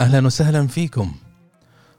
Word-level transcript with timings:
أهلا 0.00 0.26
وسهلا 0.26 0.66
فيكم. 0.66 1.14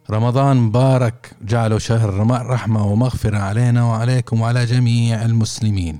رمضان 0.10 0.58
مبارك 0.58 1.36
جعله 1.42 1.78
شهر 1.78 2.28
رحمة 2.29 2.86
ومغفرة 2.86 3.38
علينا 3.38 3.84
وعليكم 3.84 4.42
وعلى 4.42 4.65
جميع 4.65 5.26
المسلمين. 5.26 6.00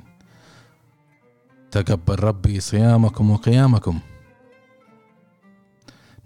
تقبل 1.71 2.23
ربي 2.23 2.59
صيامكم 2.59 3.32
وقيامكم. 3.32 4.00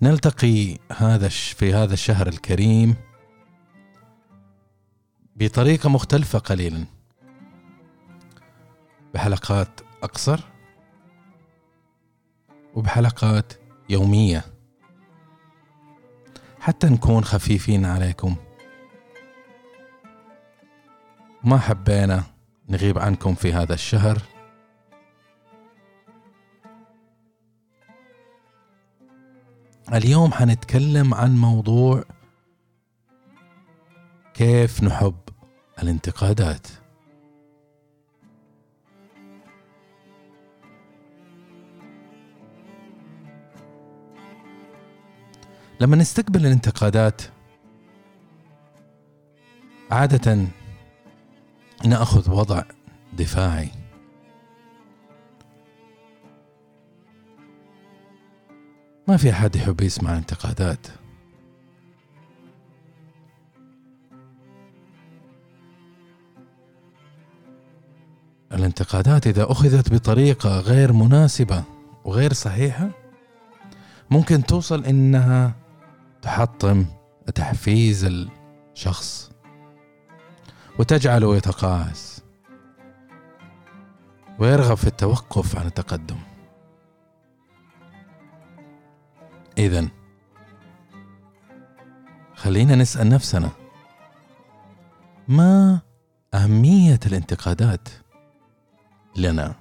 نلتقي 0.02 0.78
هذا 0.98 1.28
في 1.30 1.74
هذا 1.74 1.94
الشهر 1.94 2.28
الكريم 2.28 2.96
بطريقة 5.36 5.90
مختلفة 5.90 6.40
قليلا. 6.40 6.86
بحلقات 9.14 9.82
أقصر 10.04 10.40
وبحلقات 12.76 13.54
يومية. 13.90 14.53
حتى 16.64 16.88
نكون 16.88 17.24
خفيفين 17.24 17.86
عليكم. 17.86 18.36
ما 21.44 21.58
حبينا 21.58 22.24
نغيب 22.70 23.00
عنكم 23.00 23.36
في 23.36 23.54
هذا 23.54 23.74
الشهر. 23.74 24.22
اليوم 29.94 30.32
حنتكلم 30.34 31.14
عن 31.14 31.38
موضوع 31.38 32.04
كيف 34.34 34.84
نحب 34.84 35.20
الانتقادات. 35.84 36.68
لما 45.84 45.96
نستقبل 45.96 46.46
الانتقادات 46.46 47.22
عادة 49.92 50.48
نأخذ 51.86 52.32
وضع 52.32 52.64
دفاعي. 53.14 53.70
ما 59.08 59.18
في 59.18 59.30
أحد 59.30 59.56
يحب 59.56 59.82
يسمع 59.82 60.18
انتقادات. 60.18 60.88
الانتقادات 68.52 69.28
إذا 69.28 69.52
أخذت 69.52 69.94
بطريقة 69.94 70.60
غير 70.60 70.94
مناسبة 70.94 71.64
وغير 72.06 72.34
صحيحة 72.34 72.90
ممكن 74.10 74.44
توصل 74.44 74.86
إنها 74.86 75.63
تحطم 76.24 76.86
تحفيز 77.36 78.30
الشخص 78.76 79.32
وتجعله 80.80 81.36
يتقاعس 81.36 82.24
ويرغب 84.40 84.78
في 84.78 84.88
التوقف 84.88 85.58
عن 85.58 85.66
التقدم. 85.66 86.18
إذا 89.58 89.88
خلينا 92.36 92.76
نسأل 92.76 93.10
نفسنا 93.10 93.50
ما 95.28 95.80
أهمية 96.34 97.00
الانتقادات 97.06 97.90
لنا 99.16 99.56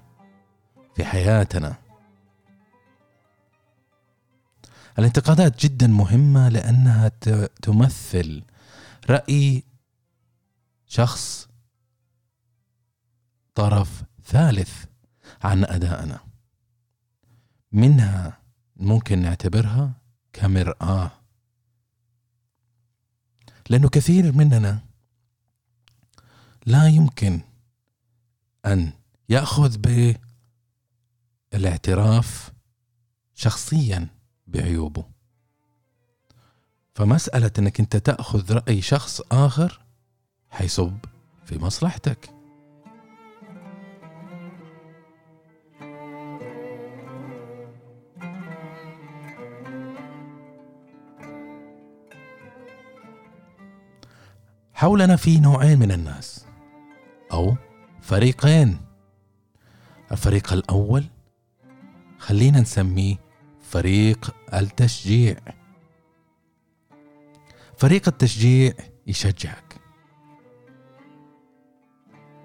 في 0.95 1.05
حياتنا 1.05 1.82
الانتقادات 4.99 5.67
جدا 5.67 5.87
مهمة 5.87 6.49
لأنها 6.49 7.09
تمثل 7.63 8.43
رأي 9.11 9.63
شخص 10.87 11.49
طرف 13.55 14.03
ثالث 14.25 14.85
عن 15.43 15.65
أدائنا. 15.65 16.21
منها 17.73 18.39
ممكن 18.77 19.19
نعتبرها 19.19 19.93
كمرآة. 20.33 21.11
لأنه 23.71 23.89
كثير 23.89 24.33
مننا 24.33 24.81
لا 26.67 26.89
يمكن 26.89 27.41
أن 28.67 28.93
يأخذ 29.29 29.79
بالاعتراف 31.53 32.53
شخصيا. 33.35 34.09
بعيوبه. 34.53 35.05
فمسألة 36.95 37.51
أنك 37.59 37.81
أنت 37.81 37.97
تأخذ 37.97 38.53
رأي 38.53 38.81
شخص 38.81 39.21
آخر 39.33 39.81
حيصب 40.51 40.97
في 41.45 41.59
مصلحتك. 41.59 42.31
حولنا 54.75 55.17
في 55.17 55.41
نوعين 55.41 55.79
من 55.79 55.93
الناس 55.93 56.47
أو 57.33 57.57
فريقين. 58.01 58.79
الفريق 60.13 60.53
الأول 60.53 61.05
خلينا 62.19 62.61
نسميه 62.61 63.17
فريق 63.73 64.35
التشجيع. 64.55 65.37
فريق 67.77 68.09
التشجيع 68.09 68.73
يشجعك. 69.07 69.81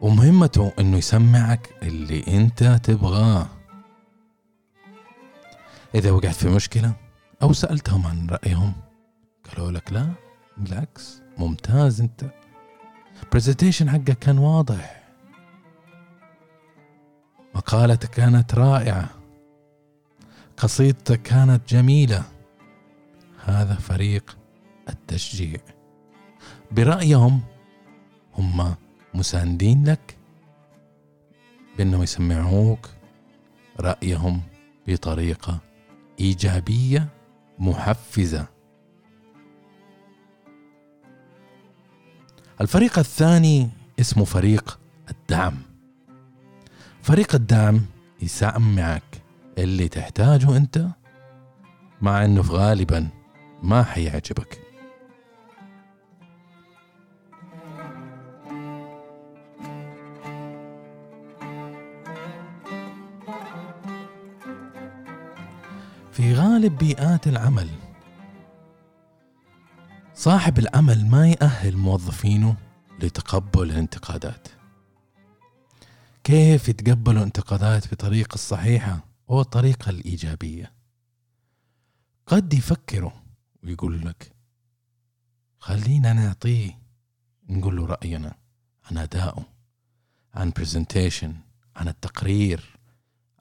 ومهمته 0.02 0.74
إنه 0.80 0.98
يسمعك 0.98 1.74
اللي 1.84 2.24
أنت 2.28 2.64
تبغاه. 2.64 3.48
إذا 5.96 6.12
وقعت 6.12 6.36
في 6.36 6.50
مشكلة 6.50 6.94
أو 7.42 7.54
سألتهم 7.54 8.08
عن 8.08 8.28
رأيهم 8.30 8.74
قالوا 9.50 9.72
لك 9.72 9.94
لا 9.94 10.12
بالعكس 10.58 11.22
ممتاز 11.38 12.02
أنت. 12.02 12.26
برزنتيشن 13.32 13.90
حقك 13.90 14.20
كان 14.20 14.38
واضح. 14.38 15.04
مقالتك 17.56 18.10
كانت 18.10 18.56
رائعة. 18.56 19.17
قصيدتك 20.58 21.22
كانت 21.22 21.70
جميلة. 21.70 22.24
هذا 23.46 23.76
فريق 23.76 24.38
التشجيع. 24.90 25.60
برأيهم 26.72 27.42
هم 28.34 28.76
مساندين 29.14 29.86
لك 29.86 30.18
بأنهم 31.78 32.04
يسمعوك. 32.04 32.90
رأيهم 33.80 34.42
بطريقة 34.88 35.60
إيجابية 36.20 37.08
محفزة. 37.60 38.46
الفريق 42.62 43.00
الثاني 43.00 43.70
اسمه 44.00 44.26
فريق 44.26 44.80
الدعم. 45.10 45.58
فريق 47.02 47.36
الدعم 47.36 47.82
يسمعك. 48.22 49.07
اللي 49.58 49.88
تحتاجه 49.88 50.58
أنت 50.58 50.88
مع 52.02 52.26
إنه 52.26 52.42
غالبا 52.42 53.10
ما 53.64 53.84
حيعجبك. 53.84 54.62
في 66.12 66.34
غالب 66.34 66.78
بيئات 66.78 67.28
العمل 67.28 67.70
صاحب 70.14 70.60
العمل 70.60 71.06
ما 71.06 71.28
يأهل 71.28 71.78
موظفينه 71.78 72.56
لتقبل 73.00 73.64
الانتقادات. 73.72 74.48
كيف 76.24 76.70
يتقبلوا 76.70 77.18
الانتقادات 77.18 77.94
بطريقة 77.94 78.34
الصحيحة 78.36 79.07
والطريقة 79.28 79.90
الإيجابية. 79.90 80.74
قد 82.26 82.54
يفكروا 82.54 83.12
ويقول 83.64 84.06
لك 84.06 84.36
خلينا 85.60 86.14
نعطيه 86.14 86.80
نقول 87.50 87.76
له 87.76 87.86
رأينا 87.86 88.36
عن 88.84 88.98
أدائه 88.98 89.46
عن 90.34 90.50
برزنتيشن 90.50 91.36
عن 91.76 91.88
التقرير 91.88 92.78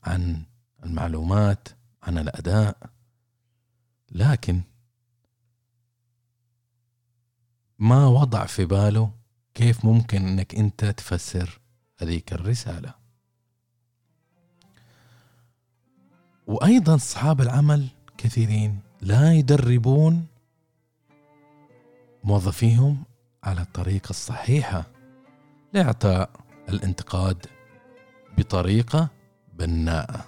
عن 0.04 0.42
المعلومات 0.84 1.68
عن 2.02 2.18
الأداء. 2.18 2.90
لكن 4.10 4.62
ما 7.78 8.06
وضع 8.06 8.46
في 8.46 8.64
باله 8.64 9.12
كيف 9.54 9.84
ممكن 9.84 10.26
إنك 10.26 10.54
أنت 10.54 10.84
تفسر 10.84 11.60
هذيك 11.98 12.32
الرسالة. 12.32 13.06
وأيضا 16.46 16.94
أصحاب 16.94 17.40
العمل 17.40 17.87
كثيرين 18.19 18.78
لا 19.00 19.32
يدربون 19.32 20.26
موظفيهم 22.25 23.02
على 23.44 23.60
الطريقة 23.60 24.10
الصحيحة 24.10 24.87
لإعطاء 25.72 26.31
الانتقاد 26.69 27.46
بطريقة 28.38 29.08
بناءة. 29.54 30.25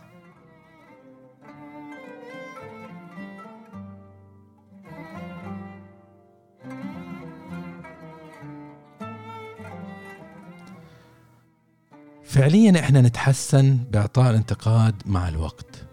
فعليا 12.25 12.81
إحنا 12.81 13.00
نتحسن 13.00 13.76
بإعطاء 13.76 14.31
الانتقاد 14.31 15.03
مع 15.06 15.29
الوقت. 15.29 15.88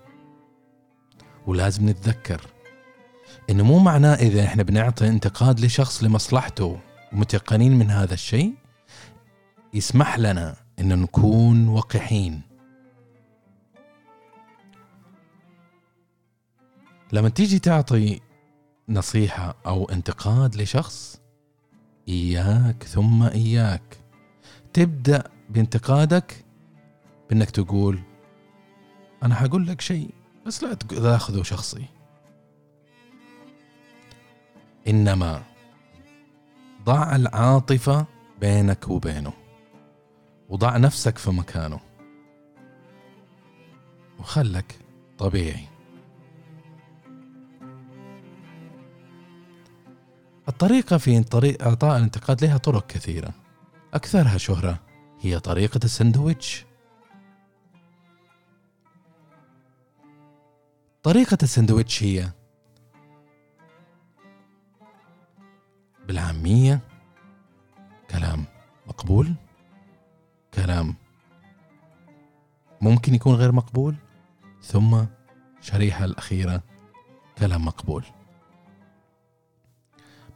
ولازم 1.47 1.89
نتذكر 1.89 2.41
إنه 3.49 3.63
مو 3.63 3.79
معناه 3.79 4.15
إذا 4.15 4.43
إحنا 4.43 4.63
بنعطي 4.63 5.07
انتقاد 5.07 5.59
لشخص 5.59 6.03
لمصلحته 6.03 6.79
ومتيقنين 7.13 7.79
من 7.79 7.91
هذا 7.91 8.13
الشيء 8.13 8.53
يسمح 9.73 10.19
لنا 10.19 10.55
إن 10.79 11.01
نكون 11.01 11.67
وقحين. 11.67 12.41
لما 17.13 17.29
تيجي 17.29 17.59
تعطي 17.59 18.21
نصيحة 18.89 19.55
أو 19.65 19.85
انتقاد 19.85 20.55
لشخص 20.55 21.21
إياك 22.09 22.83
ثم 22.83 23.23
إياك. 23.23 23.97
تبدأ 24.73 25.23
بانتقادك 25.49 26.45
بأنك 27.29 27.49
تقول 27.49 27.99
أنا 29.23 29.35
حقول 29.35 29.67
لك 29.67 29.81
شيء. 29.81 30.09
بس 30.45 30.63
لا 30.63 30.73
تاخذه 30.73 31.43
شخصي. 31.43 31.85
إنما 34.87 35.43
ضع 36.83 37.15
العاطفة 37.15 38.05
بينك 38.41 38.87
وبينه 38.87 39.33
وضع 40.49 40.77
نفسك 40.77 41.17
في 41.17 41.31
مكانه 41.31 41.79
وخلك 44.19 44.79
طبيعي. 45.17 45.67
الطريقة 50.47 50.97
في 50.97 51.23
طريق 51.23 51.63
إعطاء 51.63 51.97
الانتقاد 51.97 52.45
لها 52.45 52.57
طرق 52.57 52.87
كثيرة. 52.87 53.33
أكثرها 53.93 54.37
شهرة 54.37 54.79
هي 55.21 55.39
طريقة 55.39 55.79
السندويتش. 55.83 56.64
طريقة 61.05 61.37
السندويتش 61.43 62.03
هي 62.03 62.31
بالعامية 66.07 66.79
كلام 68.09 68.45
مقبول 68.87 69.33
كلام 70.53 70.95
ممكن 72.81 73.15
يكون 73.15 73.35
غير 73.35 73.51
مقبول 73.51 73.95
ثم 74.61 75.03
شريحة 75.61 76.05
الأخيرة 76.05 76.63
كلام 77.37 77.65
مقبول. 77.65 78.03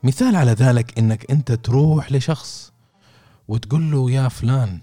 مثال 0.03 0.35
على 0.35 0.51
ذلك 0.51 0.99
إنك 0.99 1.31
أنت 1.31 1.51
تروح 1.51 2.11
لشخص 2.11 2.73
وتقول 3.47 3.91
له 3.91 4.11
يا 4.11 4.27
فلان 4.27 4.81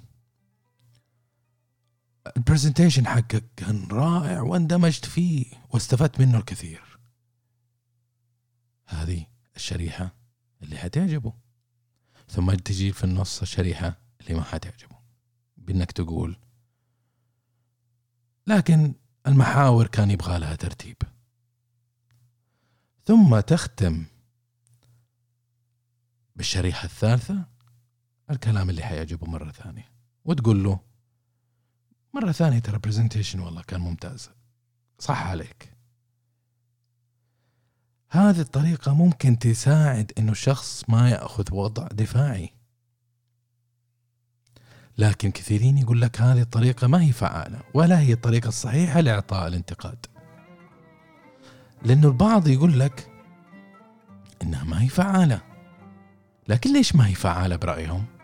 البرزنتيشن 2.36 3.06
حقك 3.06 3.44
كان 3.56 3.88
رائع 3.90 4.40
واندمجت 4.40 5.04
فيه 5.04 5.46
واستفدت 5.70 6.20
منه 6.20 6.38
الكثير. 6.38 6.98
هذه 8.86 9.26
الشريحة 9.56 10.14
اللي 10.62 10.78
حتعجبه. 10.78 11.32
ثم 12.28 12.54
تجي 12.54 12.92
في 12.92 13.04
النص 13.04 13.42
الشريحة 13.42 13.98
اللي 14.20 14.34
ما 14.34 14.42
حتعجبه. 14.42 14.96
بأنك 15.56 15.92
تقول 15.92 16.36
لكن 18.46 18.94
المحاور 19.26 19.86
كان 19.86 20.10
يبغى 20.10 20.38
لها 20.38 20.54
ترتيب. 20.54 20.96
ثم 23.04 23.40
تختم 23.40 24.04
بالشريحة 26.36 26.84
الثالثة 26.84 27.46
الكلام 28.30 28.70
اللي 28.70 28.82
حيعجبه 28.82 29.26
مرة 29.26 29.50
ثانية. 29.50 29.92
وتقول 30.24 30.64
له 30.64 30.85
مرة 32.16 32.32
ثانية 32.32 32.58
ترى 32.58 32.78
برزنتيشن 32.78 33.40
والله 33.40 33.62
كان 33.62 33.80
ممتاز. 33.80 34.30
صح 34.98 35.26
عليك. 35.26 35.72
هذه 38.10 38.40
الطريقة 38.40 38.94
ممكن 38.94 39.38
تساعد 39.38 40.12
إنه 40.18 40.32
الشخص 40.32 40.84
ما 40.88 41.10
يأخذ 41.10 41.54
وضع 41.54 41.86
دفاعي. 41.86 42.52
لكن 44.98 45.30
كثيرين 45.30 45.78
يقول 45.78 46.00
لك 46.00 46.20
هذه 46.20 46.40
الطريقة 46.40 46.86
ما 46.86 47.02
هي 47.02 47.12
فعالة 47.12 47.60
ولا 47.74 48.00
هي 48.00 48.12
الطريقة 48.12 48.48
الصحيحة 48.48 49.00
لإعطاء 49.00 49.46
الانتقاد. 49.46 50.06
لأنه 51.82 52.08
البعض 52.08 52.48
يقول 52.48 52.80
لك 52.80 53.10
إنها 54.42 54.64
ما 54.64 54.82
هي 54.82 54.88
فعالة. 54.88 55.40
لكن 56.48 56.72
ليش 56.72 56.94
ما 56.94 57.06
هي 57.06 57.14
فعالة 57.14 57.56
برأيهم؟ 57.56 58.15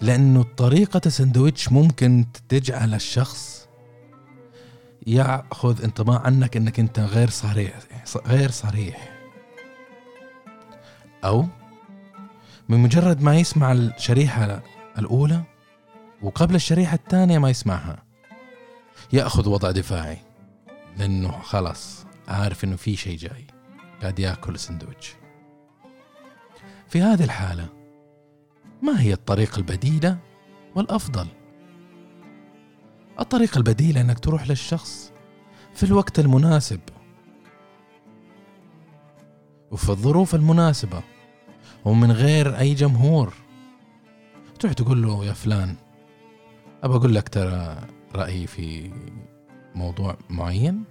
لأنه 0.00 0.42
طريقة 0.42 1.00
السندويتش 1.06 1.72
ممكن 1.72 2.26
تجعل 2.48 2.94
الشخص 2.94 3.68
يأخذ 5.06 5.84
انطباع 5.84 6.18
عنك 6.18 6.56
إنك 6.56 6.80
أنت 6.80 7.00
غير 7.00 7.30
صريح 7.30 7.78
غير 8.26 8.50
صريح. 8.50 9.20
أو 11.24 11.46
من 12.68 12.78
مجرد 12.78 13.22
ما 13.22 13.36
يسمع 13.36 13.72
الشريحة 13.72 14.62
الأولى 14.98 15.42
وقبل 16.22 16.54
الشريحة 16.54 16.94
الثانية 16.94 17.38
ما 17.38 17.50
يسمعها 17.50 18.02
يأخذ 19.12 19.48
وضع 19.48 19.70
دفاعي. 19.70 20.18
لأنه 20.98 21.38
خلاص 21.42 22.06
عارف 22.28 22.64
إنه 22.64 22.76
في 22.76 22.96
شيء 22.96 23.16
جاي 23.16 23.46
قاعد 24.02 24.18
يأكل 24.18 24.58
سندويتش 24.58 25.14
في 26.88 27.02
هذه 27.02 27.24
الحالة 27.24 27.79
ما 28.82 29.00
هي 29.00 29.12
الطريقة 29.12 29.58
البديلة 29.58 30.18
والأفضل؟ 30.74 31.26
الطريقة 33.20 33.58
البديلة 33.58 34.00
أنك 34.00 34.18
تروح 34.18 34.48
للشخص 34.48 35.12
في 35.74 35.82
الوقت 35.82 36.18
المناسب. 36.18 36.80
وفي 39.70 39.90
الظروف 39.90 40.34
المناسبة 40.34 41.02
ومن 41.84 42.12
غير 42.12 42.58
أي 42.58 42.74
جمهور. 42.74 43.34
تروح 44.58 44.72
تقول 44.72 45.02
له 45.02 45.24
يا 45.24 45.32
فلان 45.32 45.76
أبى 46.82 46.94
أقول 46.94 47.14
لك 47.14 47.28
ترى 47.28 47.78
رأيي 48.14 48.46
في 48.46 48.90
موضوع 49.74 50.16
معين. 50.30 50.84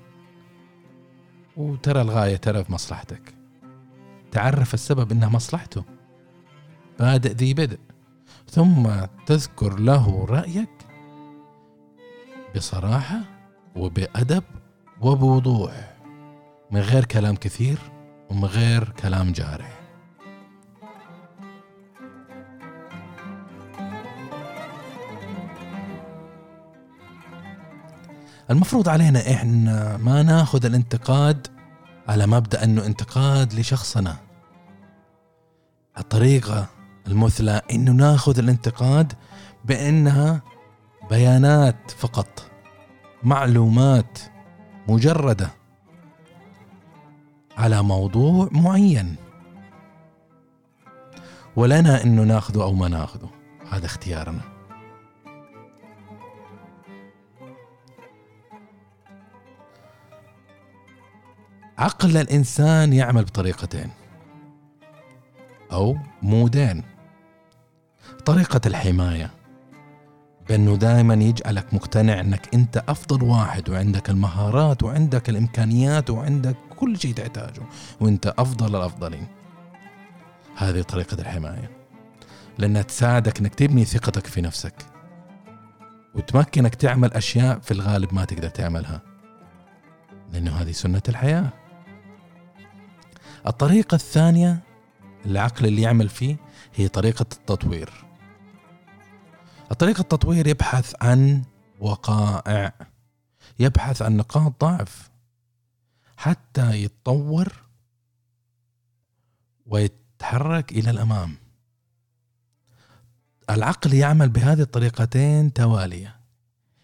وترى 1.57 2.01
الغاية 2.01 2.35
ترى 2.35 2.63
في 2.63 2.71
مصلحتك. 2.71 3.33
تعرف 4.31 4.73
السبب 4.73 5.11
انها 5.11 5.29
مصلحته. 5.29 5.83
بادئ 6.99 7.33
ذي 7.33 7.53
بدء 7.53 7.79
ثم 8.49 8.89
تذكر 9.25 9.79
له 9.79 10.25
رأيك 10.29 10.69
بصراحة 12.55 13.19
وبأدب 13.75 14.43
وبوضوح 15.01 15.97
من 16.71 16.79
غير 16.81 17.05
كلام 17.05 17.35
كثير 17.35 17.77
ومن 18.29 18.45
غير 18.45 18.89
كلام 18.89 19.31
جارح. 19.31 19.79
المفروض 28.49 28.89
علينا 28.89 29.33
إحنا 29.33 29.97
ما 29.97 30.23
ناخذ 30.23 30.65
الانتقاد 30.65 31.47
على 32.07 32.27
مبدأ 32.27 32.63
إنه 32.63 32.85
انتقاد 32.85 33.53
لشخصنا. 33.53 34.15
الطريقة 35.97 36.78
المثلى 37.09 37.61
إنه 37.71 37.91
ناخذ 37.91 38.39
الانتقاد 38.39 39.13
بأنها 39.65 40.41
بيانات 41.09 41.91
فقط 41.91 42.51
معلومات 43.23 44.19
مجردة 44.87 45.49
على 47.57 47.83
موضوع 47.83 48.49
معين. 48.51 49.15
ولنا 51.55 52.03
انه 52.03 52.23
ناخذه 52.23 52.63
أو 52.63 52.73
ما 52.73 52.87
ناخذه 52.87 53.29
هذا 53.71 53.85
اختيارنا. 53.85 54.41
عقل 61.77 62.17
الإنسان 62.17 62.93
يعمل 62.93 63.23
بطريقتين 63.23 63.89
أو 65.71 65.97
مودين. 66.21 66.83
طريقة 68.25 68.61
الحماية. 68.65 69.31
بأنه 70.49 70.75
دائما 70.75 71.13
يجعلك 71.13 71.73
مقتنع 71.73 72.19
أنك 72.19 72.53
أنت 72.53 72.83
أفضل 72.87 73.23
واحد 73.23 73.69
وعندك 73.69 74.09
المهارات 74.09 74.83
وعندك 74.83 75.29
الإمكانيات 75.29 76.09
وعندك 76.09 76.55
كل 76.77 76.99
شيء 76.99 77.13
تحتاجه 77.13 77.61
وأنت 77.99 78.33
أفضل 78.37 78.75
الأفضلين. 78.75 79.27
هذه 80.55 80.81
طريقة 80.81 81.21
الحماية. 81.21 81.71
لأنها 82.57 82.81
تساعدك 82.81 83.39
أنك 83.39 83.55
تبني 83.55 83.85
ثقتك 83.85 84.27
في 84.27 84.41
نفسك 84.41 84.73
وتمكنك 86.15 86.75
تعمل 86.75 87.13
أشياء 87.13 87.59
في 87.59 87.71
الغالب 87.71 88.13
ما 88.13 88.25
تقدر 88.25 88.49
تعملها. 88.49 89.01
لأنه 90.33 90.51
هذه 90.51 90.71
سنة 90.71 91.01
الحياة. 91.09 91.49
الطريقة 93.47 93.95
الثانية 93.95 94.59
العقل 95.25 95.65
اللي 95.65 95.81
يعمل 95.81 96.09
فيه 96.09 96.37
هي 96.75 96.87
طريقة 96.87 97.25
التطوير. 97.31 98.05
الطريقة 99.71 100.01
التطوير 100.01 100.47
يبحث 100.47 100.95
عن 101.01 101.43
وقائع 101.79 102.73
يبحث 103.59 104.01
عن 104.01 104.17
نقاط 104.17 104.61
ضعف 104.61 105.09
حتى 106.17 106.83
يتطور 106.83 107.53
ويتحرك 109.65 110.71
إلى 110.71 110.89
الأمام. 110.89 111.35
العقل 113.49 113.93
يعمل 113.93 114.29
بهذه 114.29 114.61
الطريقتين 114.61 115.53
توالية 115.53 116.19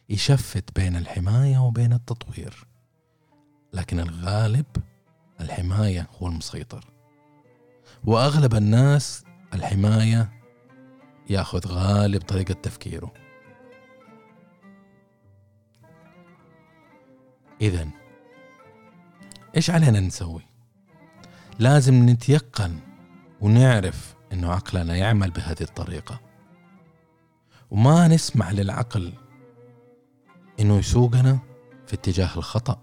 يشفت 0.10 0.76
بين 0.76 0.96
الحماية 0.96 1.58
وبين 1.58 1.94
التطوير. 1.94 2.68
لكن 3.74 4.00
الغالب 4.00 4.66
الحماية 5.42 6.08
هو 6.18 6.28
المسيطر. 6.28 6.86
وأغلب 8.04 8.56
الناس 8.56 9.24
الحماية 9.56 10.32
ياخذ 11.30 11.68
غالب 11.68 12.22
طريقة 12.22 12.54
تفكيره. 12.54 13.14
إذا 17.62 17.88
إيش 19.56 19.70
علينا 19.70 20.00
نسوي؟ 20.00 20.42
لازم 21.60 22.10
نتيقن 22.10 22.80
ونعرف 23.42 24.16
إنه 24.34 24.52
عقلنا 24.52 24.96
يعمل 24.96 25.32
بهذه 25.32 25.62
الطريقة. 25.62 26.20
وما 27.72 28.08
نسمح 28.08 28.52
للعقل 28.52 29.14
إنه 30.60 30.78
يسوقنا 30.78 31.40
في 31.88 31.94
اتجاه 31.94 32.38
الخطأ. 32.38 32.82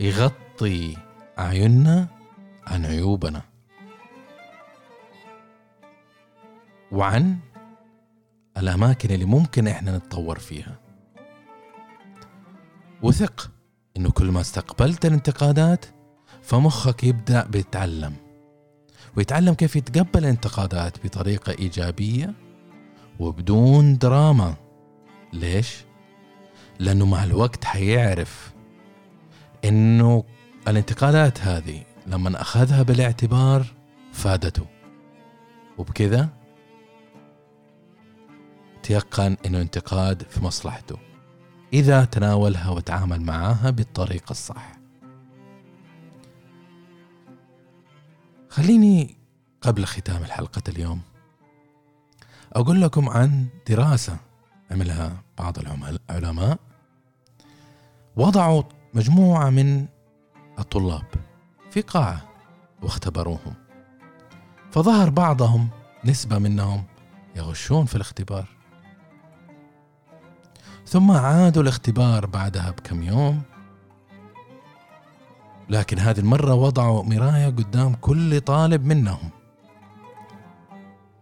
يغطي 0.00 0.96
أعيننا 1.38 2.08
عن 2.66 2.86
عيوبنا. 2.86 3.49
وعن 6.92 7.38
الأماكن 8.58 9.10
اللي 9.14 9.24
ممكن 9.24 9.66
إحنا 9.68 9.96
نتطور 9.96 10.38
فيها 10.38 10.78
وثق 13.02 13.50
إنه 13.96 14.10
كل 14.10 14.30
ما 14.30 14.40
استقبلت 14.40 15.06
الانتقادات 15.06 15.84
فمخك 16.42 17.04
يبدأ 17.04 17.46
بيتعلم 17.46 18.14
ويتعلم 19.16 19.54
كيف 19.54 19.76
يتقبل 19.76 20.18
الانتقادات 20.18 21.06
بطريقة 21.06 21.52
إيجابية 21.58 22.34
وبدون 23.18 23.98
دراما 23.98 24.54
ليش؟ 25.32 25.84
لأنه 26.78 27.06
مع 27.06 27.24
الوقت 27.24 27.64
حيعرف 27.64 28.52
إنه 29.64 30.24
الانتقادات 30.68 31.40
هذه 31.40 31.82
لما 32.06 32.40
أخذها 32.40 32.82
بالاعتبار 32.82 33.66
فادته 34.12 34.66
وبكذا 35.78 36.39
تيقن 38.82 39.36
إنه 39.46 39.60
انتقاد 39.60 40.22
في 40.22 40.44
مصلحته 40.44 40.98
إذا 41.72 42.04
تناولها 42.04 42.70
وتعامل 42.70 43.22
معها 43.22 43.70
بالطريقة 43.70 44.30
الصح. 44.30 44.72
خليني 48.48 49.16
قبل 49.60 49.84
ختام 49.84 50.22
الحلقة 50.22 50.62
اليوم 50.68 51.00
أقول 52.52 52.82
لكم 52.82 53.08
عن 53.08 53.46
دراسة 53.68 54.16
عملها 54.70 55.22
بعض 55.38 55.58
العلماء 55.58 56.58
وضعوا 58.16 58.62
مجموعة 58.94 59.50
من 59.50 59.86
الطلاب 60.58 61.04
في 61.70 61.80
قاعة 61.80 62.28
واختبروهم 62.82 63.54
فظهر 64.70 65.10
بعضهم 65.10 65.68
نسبة 66.04 66.38
منهم 66.38 66.84
يغشون 67.36 67.86
في 67.86 67.94
الاختبار. 67.94 68.59
ثم 70.86 71.10
عادوا 71.10 71.62
الاختبار 71.62 72.26
بعدها 72.26 72.70
بكم 72.70 73.02
يوم. 73.02 73.42
لكن 75.68 75.98
هذه 75.98 76.18
المرة 76.18 76.54
وضعوا 76.54 77.02
مراية 77.02 77.46
قدام 77.46 77.94
كل 77.94 78.40
طالب 78.40 78.84
منهم. 78.84 79.30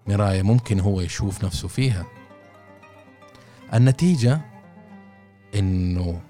مراية 0.06 0.42
ممكن 0.42 0.80
هو 0.80 1.00
يشوف 1.00 1.44
نفسه 1.44 1.68
فيها. 1.68 2.06
النتيجة 3.74 4.40
إنه 5.54 6.20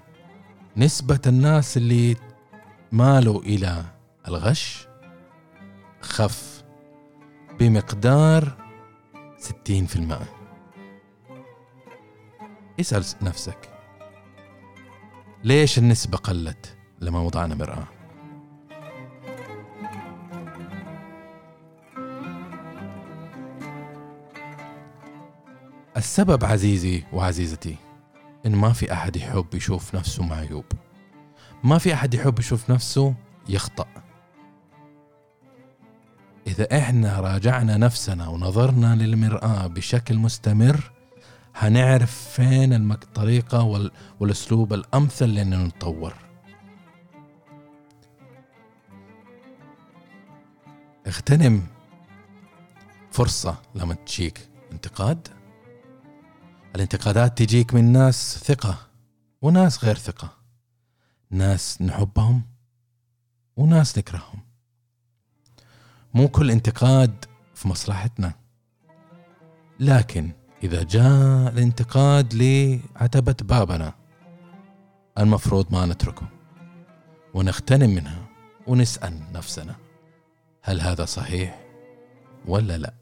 نسبة 0.77 1.19
الناس 1.27 1.77
اللي 1.77 2.15
مالوا 2.91 3.41
إلى 3.41 3.83
الغش 4.27 4.87
خف 6.01 6.63
بمقدار 7.59 8.53
60% 9.67 10.38
اسأل 12.79 13.05
نفسك. 13.21 13.69
ليش 15.43 15.77
النسبة 15.77 16.17
قلت 16.17 16.77
لما 17.01 17.19
وضعنا 17.19 17.55
مرآة؟ 17.55 17.87
السبب 25.97 26.45
عزيزي 26.45 27.03
وعزيزتي 27.13 27.75
إن 28.45 28.55
ما 28.55 28.73
في 28.73 28.93
أحد 28.93 29.15
يحب 29.15 29.45
يشوف 29.53 29.95
نفسه 29.95 30.23
معيوب 30.23 30.65
ما 31.63 31.77
في 31.77 31.93
أحد 31.93 32.13
يحب 32.13 32.39
يشوف 32.39 32.71
نفسه 32.71 33.13
يخطأ. 33.49 33.85
إذا 36.47 36.77
إحنا 36.77 37.19
راجعنا 37.19 37.77
نفسنا 37.77 38.27
ونظرنا 38.27 38.95
للمرآة 38.95 39.67
بشكل 39.67 40.17
مستمر 40.17 40.91
هنعرف 41.61 42.29
فين 42.29 42.91
الطريقة 42.91 43.87
والأسلوب 44.19 44.73
الأمثل 44.73 45.25
لأننا 45.35 45.65
نتطور. 45.65 46.13
اغتنم 51.07 51.67
فرصة 53.11 53.61
لما 53.75 53.93
تجيك 53.93 54.49
انتقاد. 54.71 55.27
الانتقادات 56.75 57.37
تجيك 57.37 57.73
من 57.73 57.91
ناس 57.91 58.37
ثقة 58.37 58.77
وناس 59.41 59.83
غير 59.83 59.95
ثقة. 59.95 60.37
ناس 61.29 61.81
نحبهم 61.81 62.41
وناس 63.57 63.97
نكرههم. 63.97 64.39
مو 66.13 66.27
كل 66.27 66.51
انتقاد 66.51 67.25
في 67.55 67.67
مصلحتنا 67.67 68.33
لكن 69.79 70.38
إذا 70.63 70.83
جاء 70.83 71.49
الانتقاد 71.49 72.33
لعتبة 72.33 73.35
بابنا 73.41 73.93
المفروض 75.17 75.71
ما 75.71 75.85
نتركه. 75.85 76.27
ونغتنم 77.33 77.89
منها 77.89 78.25
ونسأل 78.67 79.13
نفسنا 79.33 79.75
هل 80.61 80.81
هذا 80.81 81.05
صحيح 81.05 81.59
ولا 82.45 82.77
لا؟ 82.77 82.93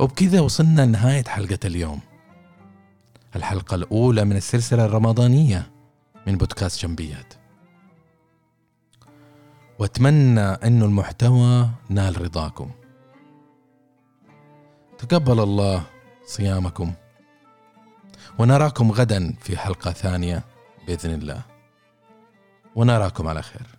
وبكذا 0.00 0.40
وصلنا 0.40 0.86
لنهاية 0.86 1.24
حلقة 1.24 1.58
اليوم. 1.64 2.00
الحلقة 3.36 3.74
الأولى 3.74 4.24
من 4.24 4.36
السلسلة 4.36 4.84
الرمضانية 4.84 5.70
من 6.26 6.36
بودكاست 6.36 6.82
جنبيات. 6.82 7.34
واتمنى 9.78 10.40
انه 10.40 10.84
المحتوى 10.84 11.68
نال 11.88 12.22
رضاكم. 12.22 12.70
تقبل 14.98 15.40
الله 15.40 15.82
صيامكم. 16.26 16.92
ونراكم 18.38 18.92
غدا 18.92 19.34
في 19.40 19.56
حلقة 19.56 19.90
ثانية 19.90 20.44
بإذن 20.86 21.10
الله. 21.10 21.42
ونراكم 22.74 23.28
على 23.28 23.42
خير. 23.42 23.75